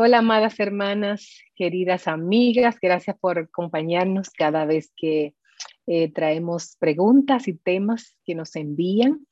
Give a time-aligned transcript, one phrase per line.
[0.00, 5.34] Hola, amadas hermanas, queridas amigas, gracias por acompañarnos cada vez que
[5.88, 9.26] eh, traemos preguntas y temas que nos envían.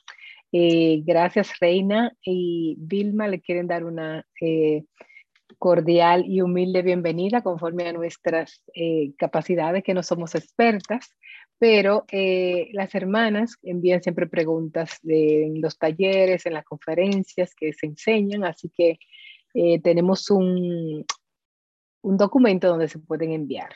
[0.50, 2.12] Eh, gracias, Reina.
[2.20, 4.82] Y Vilma le quieren dar una eh,
[5.56, 8.60] cordial y humilde bienvenida conforme a nuestras
[9.18, 11.12] capacidades, que no somos expertas,
[11.60, 18.42] pero las hermanas envían siempre preguntas en los talleres, en las conferencias que se enseñan,
[18.42, 18.98] así que
[19.58, 21.06] eh, tenemos un,
[22.02, 23.74] un documento donde se pueden enviar.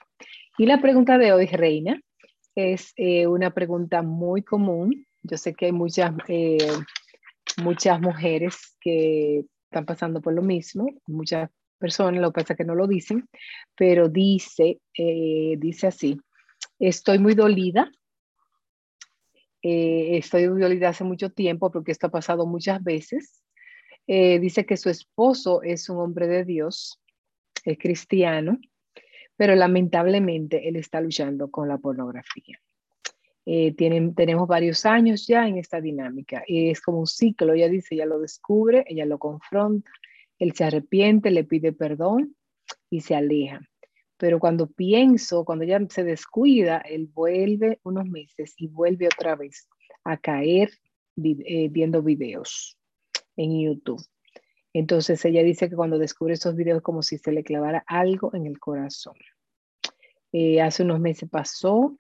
[0.58, 1.98] Y la pregunta de hoy, Reina,
[2.54, 5.06] es eh, una pregunta muy común.
[5.22, 6.58] Yo sé que hay muchas, eh,
[7.62, 11.48] muchas mujeres que están pasando por lo mismo, muchas
[11.78, 13.26] personas, lo que pasa es que no lo dicen,
[13.74, 16.20] pero dice, dice así,
[16.78, 17.90] estoy muy dolida,
[19.62, 23.40] estoy muy dolida hace mucho tiempo porque esto ha pasado muchas veces,
[24.06, 27.00] eh, dice que su esposo es un hombre de Dios,
[27.64, 28.58] es cristiano,
[29.36, 32.60] pero lamentablemente él está luchando con la pornografía.
[33.46, 37.54] Eh, tenemos varios años ya en esta dinámica y es como un ciclo.
[37.54, 39.90] Ella dice, ella lo descubre, ella lo confronta,
[40.38, 42.36] él se arrepiente, le pide perdón
[42.90, 43.60] y se aleja.
[44.18, 49.68] Pero cuando pienso, cuando ella se descuida, él vuelve unos meses y vuelve otra vez
[50.04, 50.70] a caer
[51.16, 52.76] eh, viendo videos
[53.40, 54.02] en YouTube.
[54.72, 58.46] Entonces ella dice que cuando descubre estos videos como si se le clavara algo en
[58.46, 59.14] el corazón.
[60.32, 61.96] Eh, hace unos meses pasó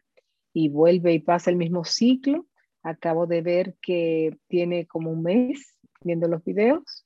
[0.52, 2.46] y vuelve y pasa el mismo ciclo.
[2.82, 7.04] Acabo de ver que tiene como un mes viendo los videos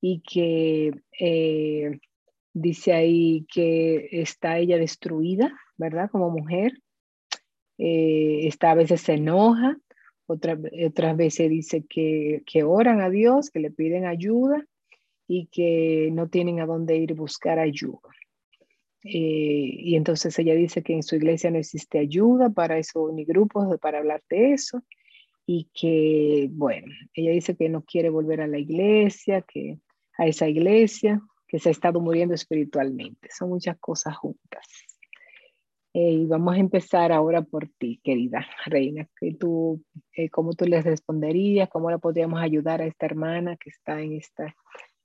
[0.00, 2.00] y que eh,
[2.52, 6.10] dice ahí que está ella destruida, ¿verdad?
[6.10, 6.72] Como mujer.
[7.78, 9.76] Eh, está a veces se enoja,
[10.26, 14.66] otra, otras veces dice que, oran a Dios, que le piden ayuda
[15.28, 18.10] y que no tienen a dónde ir buscar ayuda.
[19.04, 23.24] Eh, y entonces ella dice que en su iglesia no existe ayuda para eso, ni
[23.24, 24.82] grupos para hablar de eso.
[25.46, 29.78] Y que, bueno, ella dice que no quiere volver a la iglesia, que
[30.18, 33.28] a esa iglesia, que se ha estado muriendo espiritualmente.
[33.30, 34.66] Son muchas cosas juntas.
[35.98, 39.08] Eh, y vamos a empezar ahora por ti, querida reina.
[39.18, 41.70] Que tú, eh, ¿Cómo tú les responderías?
[41.70, 44.54] ¿Cómo le podríamos ayudar a esta hermana que está en esta,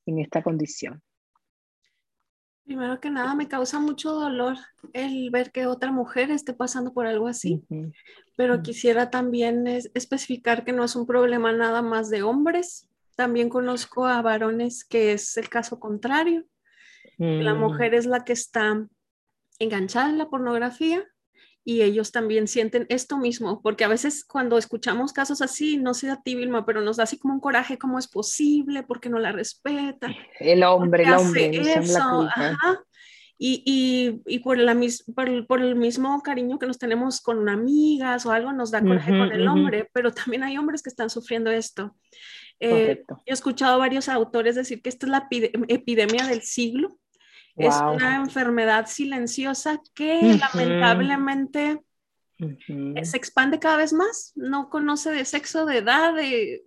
[0.06, 1.02] en esta condición?
[2.66, 4.58] Primero que nada, me causa mucho dolor
[4.92, 7.64] el ver que otra mujer esté pasando por algo así,
[8.36, 12.90] pero quisiera también especificar que no es un problema nada más de hombres.
[13.16, 16.44] También conozco a varones que es el caso contrario.
[17.18, 17.60] La mm.
[17.60, 18.86] mujer es la que está
[19.64, 21.06] enganchada en la pornografía
[21.64, 26.10] y ellos también sienten esto mismo, porque a veces cuando escuchamos casos así, no sé
[26.10, 28.84] a ti, Vilma, pero nos da así como un coraje, ¿cómo es posible?
[28.84, 30.08] porque no la respeta?
[30.40, 31.52] El hombre, el hombre.
[31.56, 32.30] Eso?
[33.38, 34.78] Y, y, y por, la,
[35.16, 39.12] por, por, el mismo cariño que nos tenemos con amigas o algo, nos da coraje
[39.12, 41.96] con el hombre, pero también hay hombres que están sufriendo esto.
[42.60, 45.28] Eh, he escuchado a varios autores decir que esta es la
[45.68, 47.00] epidemia del siglo,
[47.56, 51.82] es una enfermedad silenciosa que lamentablemente
[53.04, 54.34] se expande cada vez más.
[54.36, 56.64] No conoce de sexo, de edad, de,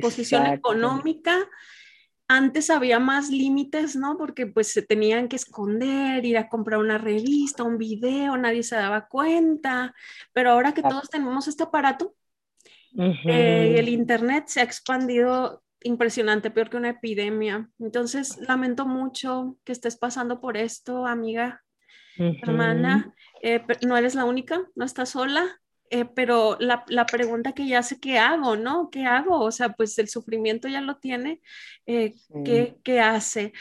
[0.00, 1.36] posición económica.
[2.28, 4.16] Antes había más límites, ¿no?
[4.16, 8.76] Porque pues se tenían que esconder, ir a comprar una revista, un video, nadie se
[8.76, 9.94] daba cuenta.
[10.32, 12.14] Pero ahora que todos tenemos este aparato,
[12.96, 17.68] eh, el Internet se ha expandido impresionante, peor que una epidemia.
[17.78, 21.62] Entonces, lamento mucho que estés pasando por esto, amiga,
[22.16, 23.14] hermana.
[23.42, 25.58] Eh, no eres la única, no estás sola.
[25.90, 28.56] Eh, pero la, la, pregunta que ya hace, ¿qué hago?
[28.56, 28.88] ¿No?
[28.88, 29.40] ¿Qué hago?
[29.40, 31.42] O sea, pues el sufrimiento ya lo tiene.
[31.84, 32.14] Eh,
[32.46, 33.52] ¿qué, ¿Qué hace?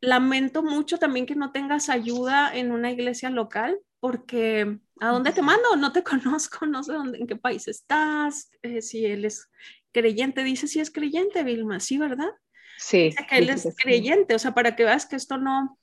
[0.00, 5.42] Lamento mucho también que no tengas ayuda en una iglesia local, porque ¿a dónde te
[5.42, 5.74] mando?
[5.76, 9.50] No te conozco, no sé dónde, en qué país estás, si él es
[9.92, 12.30] creyente, dice si es creyente, Vilma, sí, ¿verdad?
[12.78, 13.04] Sí.
[13.04, 15.78] Dice que él es creyente, o sea, para que veas que esto no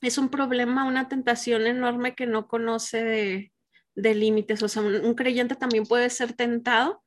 [0.00, 3.52] es un problema, una tentación enorme que no conoce de,
[3.94, 7.01] de límites, o sea, un, creyente también puede ser tentado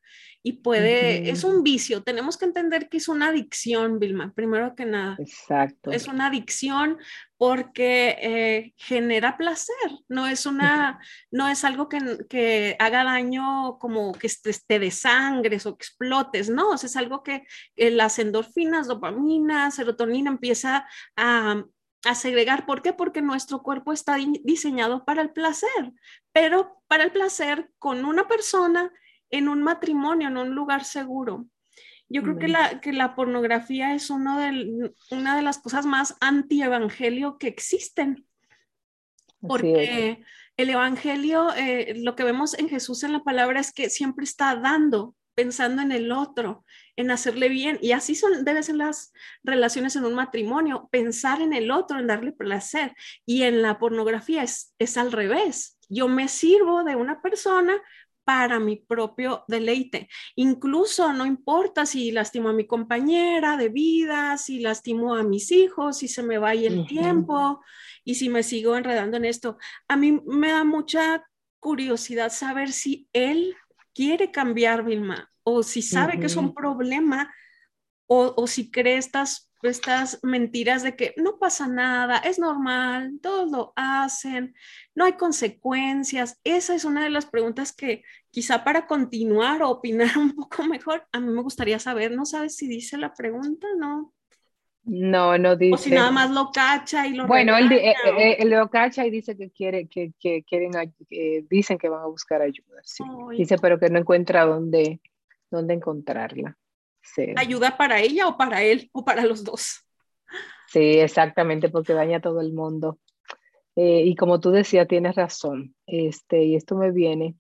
[0.47, 4.85] y puede, es un vicio, tenemos que entender que es una adicción, Vilma, primero que
[4.85, 5.15] nada.
[5.17, 5.89] Exacto.
[5.89, 6.99] Es una adicción
[7.35, 9.75] porque eh, genera placer,
[10.07, 10.99] no es una,
[11.31, 16.75] no es algo que, que haga daño como que te, te desangres o explotes, no,
[16.75, 21.65] es algo que las endorfinas, dopamina, serotonina empieza a,
[22.03, 22.67] a segregar.
[22.67, 22.93] ¿Por qué?
[22.93, 25.91] Porque nuestro cuerpo está diseñado para el placer,
[26.31, 28.93] pero para el placer con una persona
[29.29, 31.45] en un matrimonio, en un lugar seguro.
[32.07, 36.15] Yo creo que la, que la pornografía es uno de, una de las cosas más
[36.19, 38.27] anti-evangelio que existen.
[39.41, 40.23] Porque
[40.57, 44.55] el evangelio, eh, lo que vemos en Jesús en la palabra es que siempre está
[44.55, 46.63] dando, pensando en el otro,
[46.95, 47.79] en hacerle bien.
[47.81, 49.11] Y así son, deben ser las
[49.43, 52.93] relaciones en un matrimonio, pensar en el otro, en darle placer.
[53.25, 55.77] Y en la pornografía es, es al revés.
[55.89, 57.81] Yo me sirvo de una persona
[58.25, 60.09] para mi propio deleite.
[60.35, 65.99] Incluso no importa si lastimo a mi compañera de vida, si lastimo a mis hijos,
[65.99, 67.61] si se me va el tiempo
[68.03, 69.57] y si me sigo enredando en esto.
[69.87, 71.23] A mí me da mucha
[71.59, 73.55] curiosidad saber si él
[73.93, 77.33] quiere cambiar, Vilma, o si sabe que es un problema,
[78.07, 83.51] o, o si cree estas estas mentiras de que no pasa nada, es normal, todos
[83.51, 84.53] lo hacen,
[84.93, 86.39] no hay consecuencias.
[86.43, 91.07] Esa es una de las preguntas que quizá para continuar o opinar un poco mejor,
[91.11, 93.67] a mí me gustaría saber, ¿no sabes si dice la pregunta?
[93.77, 94.13] No.
[94.83, 95.73] No, no dice.
[95.73, 97.95] O si nada más lo cacha y lo Bueno, él, eh,
[98.37, 100.71] eh, lo cacha y dice que quiere, que, que quieren,
[101.49, 102.81] dicen que van a buscar ayuda.
[103.35, 105.01] Dice, pero que no encuentra dónde,
[105.49, 106.55] dónde encontrarla.
[107.35, 109.85] ¿Ayuda para ella o para él o para los dos?
[110.67, 112.99] Sí, exactamente, porque daña a todo el mundo.
[113.75, 115.75] Eh, y como tú decías, tienes razón.
[115.85, 117.35] Este, y esto me viene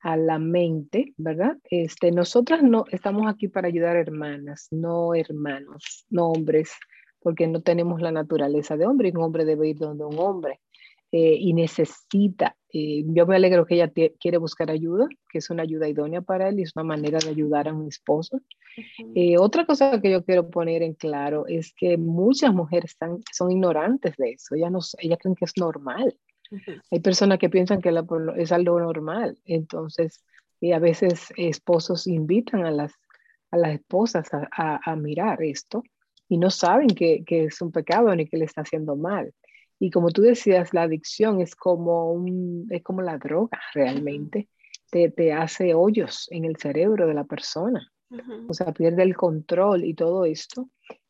[0.00, 1.56] a la mente, ¿verdad?
[1.64, 6.72] Este, nosotras no estamos aquí para ayudar hermanas, no hermanos, no hombres,
[7.20, 10.60] porque no tenemos la naturaleza de hombre y un hombre debe ir donde un hombre.
[11.14, 15.62] Eh, y necesita, eh, yo me alegro que ella quiere buscar ayuda, que es una
[15.62, 18.40] ayuda idónea para él y es una manera de ayudar a un esposo.
[19.14, 23.52] Eh, otra cosa que yo quiero poner en claro es que muchas mujeres están, son
[23.52, 26.16] ignorantes de eso, ellas, no, ellas creen que es normal.
[26.90, 27.90] Hay personas que piensan que
[28.36, 30.24] es algo normal, entonces
[30.62, 32.94] y a veces esposos invitan a las,
[33.50, 35.82] a las esposas a, a, mirar esto
[36.28, 39.34] y no saben que, que es un pecado ni que le está haciendo mal.
[39.84, 44.48] Y como tú decías, la adicción es como, un, es como la droga realmente.
[44.88, 47.92] Te, te hace hoyos en el cerebro de la persona.
[48.48, 50.68] O sea, pierde el control y todo esto.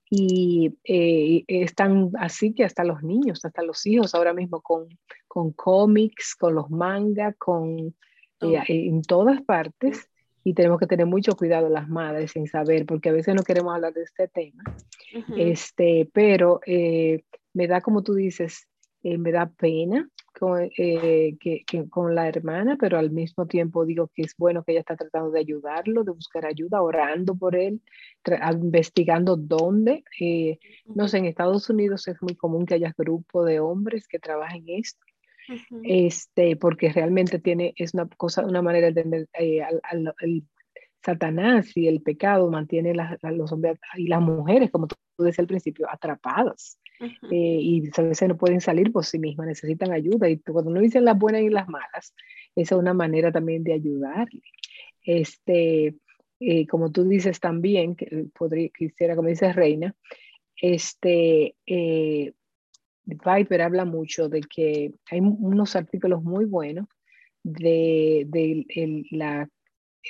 [0.08, 4.88] Y eh, es tan así que hasta los niños, hasta los hijos ahora mismo con,
[5.28, 7.94] con cómics, con los mangas, con,
[8.40, 10.08] eh, en todas partes.
[10.44, 13.74] Y tenemos que tener mucho cuidado las madres sin saber, porque a veces no queremos
[13.74, 14.64] hablar de este tema.
[15.36, 17.22] este, pero eh,
[17.54, 18.68] me da, como tú dices,
[19.02, 20.08] eh, me da pena
[20.38, 24.72] con, eh, que, con la hermana, pero al mismo tiempo digo que es bueno que
[24.72, 27.82] ella está tratando de ayudarlo, de buscar ayuda, orando por él,
[28.62, 30.04] investigando dónde.
[30.20, 34.18] Eh, no sé, en Estados Unidos es muy común que haya grupos de hombres que
[34.20, 35.04] trabajen esto.
[35.82, 39.26] este, porque realmente tiene, es una cosa, una manera de
[39.64, 40.46] al,
[41.04, 45.46] Satanás y el pecado mantiene a los hombres y las mujeres, como tú decías al
[45.46, 46.78] principio, atrapadas.
[47.00, 50.28] Eh, y a veces no pueden salir por sí mismas, necesitan ayuda.
[50.28, 52.14] Y cuando uno dice las buenas y las malas,
[52.54, 54.42] esa es una manera también de ayudarle.
[55.04, 55.96] Este,
[56.38, 59.96] eh, como tú dices también, que podría, quisiera, como dice Reina,
[60.60, 62.32] este, eh,
[63.04, 66.86] Viper habla mucho de que hay unos artículos muy buenos
[67.42, 69.48] de, de la,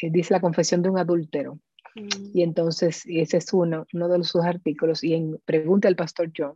[0.03, 1.59] dice la confesión de un adúltero,
[1.95, 2.49] y mm.
[2.49, 6.55] entonces ese es uno, uno de sus artículos y en, pregunta al pastor John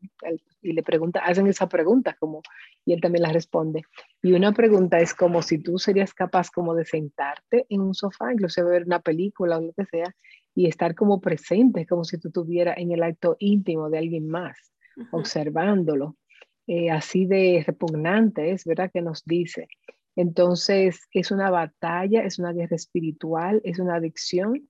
[0.63, 2.43] y le pregunta, hacen esa pregunta como,
[2.85, 3.83] y él también la responde.
[4.23, 8.33] Y una pregunta es como si tú serías capaz como de sentarte en un sofá,
[8.33, 10.15] incluso ver una película o lo que sea,
[10.55, 14.57] y estar como presente, como si tú estuvieras en el acto íntimo de alguien más,
[15.13, 16.17] observándolo.
[16.67, 18.91] Eh, así de repugnante es, ¿verdad?
[18.93, 19.69] Que nos dice.
[20.17, 24.69] Entonces, es una batalla, es una guerra espiritual, es una adicción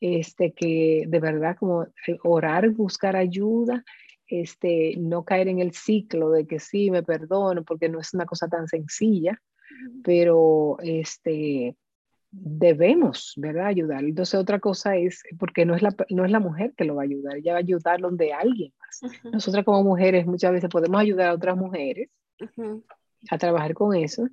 [0.00, 3.84] este, que de verdad como eh, orar, buscar ayuda,
[4.26, 8.26] este, no caer en el ciclo de que sí, me perdono, porque no es una
[8.26, 9.40] cosa tan sencilla,
[10.02, 11.76] pero este,
[12.30, 13.66] debemos, ¿verdad?
[13.66, 14.04] Ayudar.
[14.04, 17.02] Entonces otra cosa es, porque no es, la, no es la mujer que lo va
[17.02, 19.14] a ayudar, ella va a ayudar donde alguien más.
[19.24, 22.10] Nosotras como mujeres muchas veces podemos ayudar a otras mujeres
[23.30, 24.28] a trabajar con eso,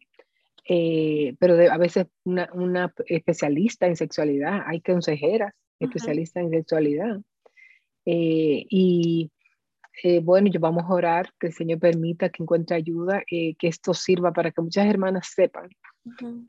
[0.68, 7.20] eh, pero a veces una, una, especialista en sexualidad, hay consejeras especialistas en sexualidad.
[8.06, 9.32] Eh, y
[10.04, 13.94] eh, bueno, yo vamos a orar que el Señor permita que encuentre ayuda, que esto
[13.94, 15.70] sirva para que muchas hermanas sepan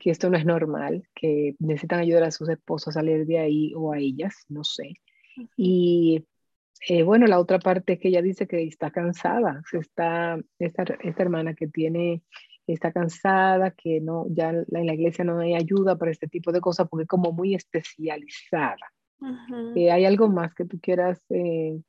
[0.01, 3.73] que esto no es normal, que necesitan ayudar a sus esposos a salir de ahí
[3.73, 4.95] o a ellas, no sé.
[5.55, 6.25] Y
[7.05, 11.53] bueno, la otra parte es que ella dice que está cansada, está, esta, esta hermana
[11.53, 12.21] que tiene
[12.73, 16.61] está cansada, que no, ya en la iglesia no hay ayuda para este tipo de
[16.61, 18.91] cosas porque es como muy especializada.
[19.75, 21.19] Eh, ¿Hay algo más que tú quieras?
[21.29, 21.79] Eh?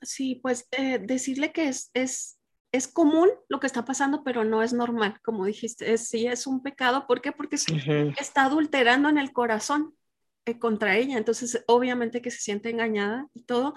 [0.00, 2.38] Sí, pues eh, decirle que es, es,
[2.72, 5.96] es, común lo que está pasando, pero no es normal, como dijiste.
[5.98, 7.06] sí, es un pecado.
[7.06, 7.32] ¿Por qué?
[7.32, 7.56] Porque
[8.18, 9.94] está adulterando en el corazón.
[10.44, 13.74] Eh, contra ella, entonces obviamente que se siente engañada y todo.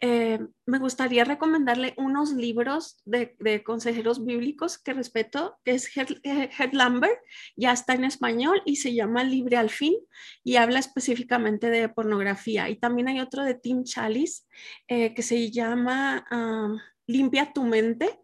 [0.00, 6.48] Eh, me gustaría recomendarle unos libros de, consejeros bíblicos que respeto, que es Head, eh,
[6.72, 7.18] Lambert,
[7.54, 9.94] ya está en español y se llama Libre al fin
[10.42, 12.70] y habla específicamente de pornografía.
[12.70, 14.44] Y también hay otro de Tim Chalice
[14.88, 18.18] que se llama ah, Limpia tu mente.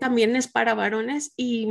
[0.00, 1.68] también es para varones y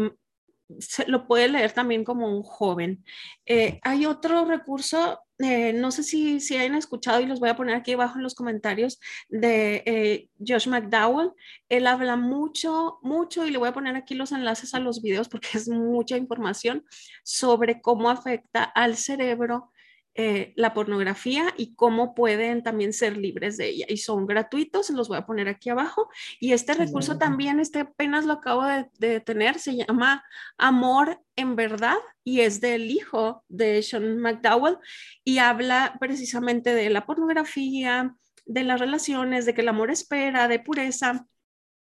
[0.79, 3.03] se lo puede leer también como un joven.
[3.45, 7.55] Eh, hay otro recurso, eh, no sé si, si hayan escuchado y los voy a
[7.55, 8.99] poner aquí abajo en los comentarios,
[9.29, 11.31] de eh, Josh McDowell.
[11.69, 15.27] Él habla mucho, mucho y le voy a poner aquí los enlaces a los videos
[15.27, 16.85] porque es mucha información
[17.23, 19.71] sobre cómo afecta al cerebro
[20.17, 23.85] eh, la pornografía y cómo pueden también ser libres de ella.
[23.89, 26.09] Y son gratuitos, los voy a poner aquí abajo.
[26.39, 28.63] Y este recurso también, este apenas lo acabo
[28.97, 30.23] de, tener, se llama
[30.57, 34.77] Amor en Verdad y es del hijo de Sean McDowell
[35.25, 40.59] y habla precisamente de la pornografía, de las relaciones, de que el amor espera, de
[40.59, 41.27] pureza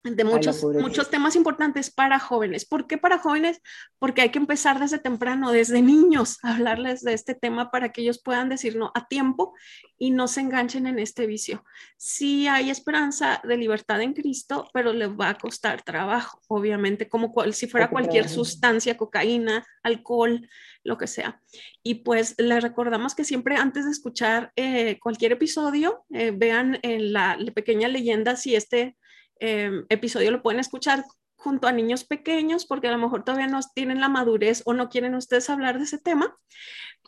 [0.04, 2.64] de muchos, muchos temas importantes para jóvenes.
[2.64, 3.60] ¿Por qué para jóvenes?
[4.00, 8.02] Porque hay que empezar desde temprano, desde niños, a hablarles de este tema para que
[8.02, 9.54] ellos puedan decir no a tiempo
[9.98, 11.64] y no se enganchen en este vicio.
[11.96, 17.32] Sí hay esperanza de libertad en Cristo, pero les va a costar trabajo, obviamente, como
[17.32, 20.48] cual, si fuera cualquier sustancia, cocaína, alcohol,
[20.82, 21.40] lo que sea.
[21.84, 27.12] Y pues les recordamos que siempre antes de escuchar eh, cualquier episodio, eh, vean en
[27.12, 28.96] la pequeña leyenda si este
[29.44, 33.58] Em, episodio lo pueden escuchar junto a niños pequeños porque a lo mejor todavía no
[33.74, 36.38] tienen la madurez o no quieren ustedes hablar de ese tema,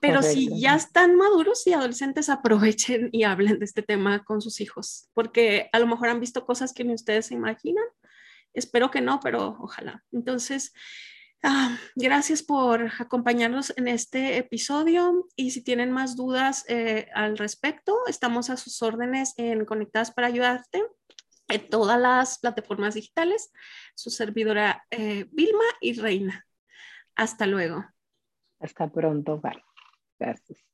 [0.01, 4.61] pero si ya están maduros y adolescentes, aprovechen y hablen de este tema con sus
[4.61, 7.85] hijos, porque a lo mejor han visto cosas que ni ustedes se imaginan.
[8.53, 10.03] Espero que no, pero ojalá.
[10.11, 10.73] Entonces,
[11.45, 17.97] ah, gracias por acompañarnos en este episodio y si tienen más dudas eh, al respecto,
[18.09, 20.83] estamos a sus órdenes en Conectadas para Ayudarte
[21.49, 23.53] en todas las plataformas digitales,
[23.95, 26.47] su servidora eh, Vilma y Reina.
[27.15, 27.85] Hasta luego.
[28.61, 29.41] Hasta pronto.
[29.41, 29.63] Bye.
[30.19, 30.74] Gracias.